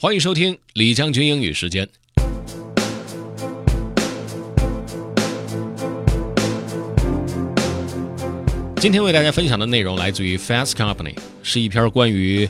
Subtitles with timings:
[0.00, 1.88] 欢迎收听李将军英语时间。
[8.76, 12.48] 今天为大家分享的内容来自于 Fast Company，是一篇关于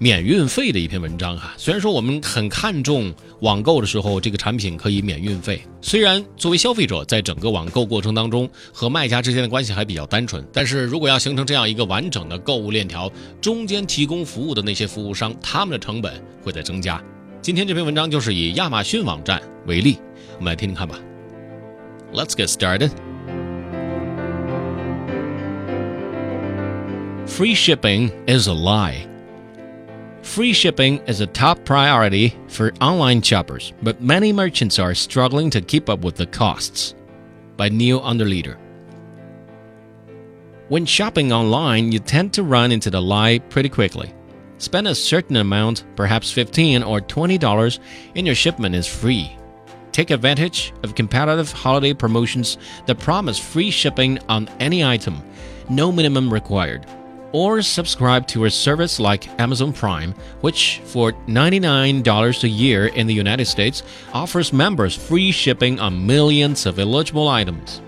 [0.00, 1.52] 免运费的一篇文章哈。
[1.56, 13.10] 虽然说我们很看重网购的时候这个产品可以免运费，虽然作为消费者在整个网购过程当中和卖家之间的关系还比较单纯，但是如果要形成这样一个完整的购物链条，
[13.40, 17.02] 中间提供服务的那些服务商，他们的成本会在增加。
[17.42, 19.98] 今天这篇文章就是以亚马逊网站为例，
[20.38, 20.98] 我们来听听看吧。
[22.12, 22.90] Let's get started.
[27.26, 29.06] Free shipping is a lie.
[30.28, 35.62] Free shipping is a top priority for online shoppers, but many merchants are struggling to
[35.62, 36.94] keep up with the costs.
[37.56, 38.58] By Neal Ungerleider.
[40.68, 44.12] When shopping online, you tend to run into the lie pretty quickly.
[44.58, 47.78] Spend a certain amount, perhaps 15 or $20,
[48.14, 49.34] and your shipment is free.
[49.92, 55.22] Take advantage of competitive holiday promotions that promise free shipping on any item,
[55.70, 56.86] no minimum required.
[57.32, 63.14] Or subscribe to a service like Amazon Prime, which for $99 a year in the
[63.14, 63.82] United States
[64.14, 67.82] offers members free shipping on millions of eligible items.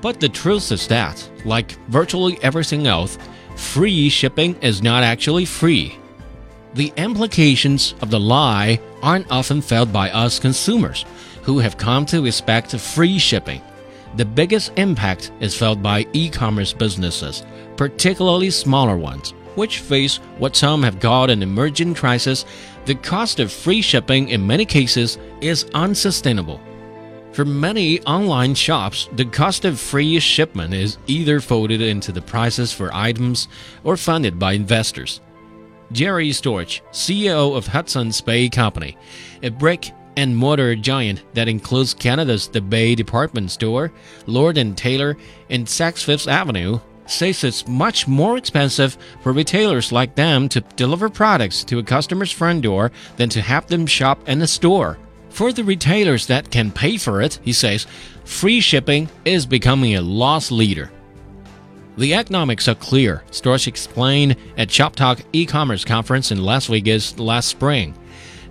[0.00, 3.18] But the truth is that, like virtually everything else,
[3.56, 5.98] free shipping is not actually free.
[6.72, 11.04] The implications of the lie aren't often felt by us consumers,
[11.42, 13.60] who have come to expect free shipping.
[14.16, 17.44] The biggest impact is felt by e commerce businesses,
[17.76, 22.44] particularly smaller ones, which face what some have called an emerging crisis.
[22.86, 26.60] The cost of free shipping in many cases is unsustainable.
[27.32, 32.72] For many online shops, the cost of free shipment is either folded into the prices
[32.72, 33.46] for items
[33.84, 35.20] or funded by investors.
[35.92, 38.96] Jerry Storch, CEO of Hudson's Bay Company,
[39.42, 43.90] a brick and mortar giant that includes Canada's The Bay Department Store,
[44.26, 45.16] Lord and Taylor,
[45.48, 51.08] and Saks Fifth Avenue, says it's much more expensive for retailers like them to deliver
[51.08, 54.98] products to a customer's front door than to have them shop in a store.
[55.30, 57.86] For the retailers that can pay for it, he says,
[58.26, 60.90] free shipping is becoming a loss leader.
[61.96, 67.48] The economics are clear, Storch explained at Shop Talk e-commerce conference in Las Vegas last
[67.48, 67.94] spring.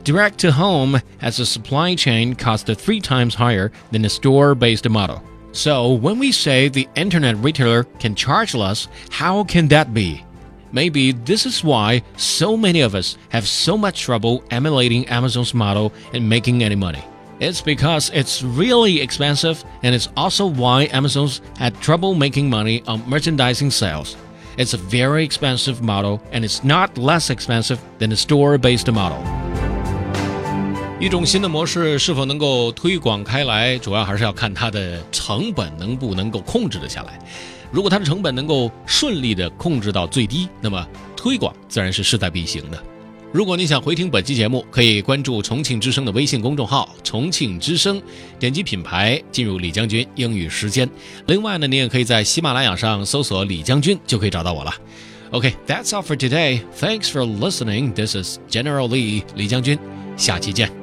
[0.03, 5.21] Direct to home has a supply chain cost three times higher than a store-based model.
[5.51, 10.23] So when we say the internet retailer can charge less, how can that be?
[10.71, 15.91] Maybe this is why so many of us have so much trouble emulating Amazon's model
[16.13, 17.03] and making any money.
[17.39, 23.07] It's because it's really expensive, and it's also why Amazon's had trouble making money on
[23.09, 24.15] merchandising sales.
[24.57, 29.38] It's a very expensive model, and it's not less expensive than a store based model.
[30.99, 37.17] 一种新的模式是否能够推广开来，主要还是要看它的成本能不能够控制得下来。
[37.71, 42.83] 如果它的成本能够顺利的控制到最低，那么推广自然是势在必行的。
[43.31, 48.01] 如果你想回听本期节目，可以关注重庆之声的微信公众号“重庆之声”，
[48.37, 50.89] 点击品牌进入李将军英语时间。
[51.27, 54.73] 另外呢，你也可以在喜马拉雅上搜索李将军，就可以找到我了。
[55.31, 56.59] OK，that's all for today.
[56.77, 57.93] Thanks for listening.
[57.93, 59.79] This is General Lee 李将军，
[60.17, 60.78] 下期见。